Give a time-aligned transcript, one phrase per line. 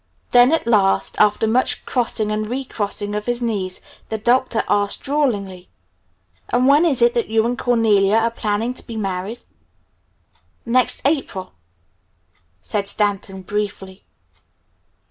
[0.31, 5.01] Then at last after much crossing and re crossing of his knees the Doctor asked
[5.03, 5.69] drawlingly,
[6.49, 9.43] "And when is it that you and Cornelia are planning to be married?"
[10.65, 11.53] "Next April,"
[12.63, 14.01] said Stanton briefly.